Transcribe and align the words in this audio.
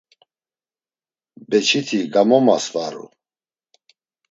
Beçiti 1.49 1.99
gamomasvaru. 2.13 3.05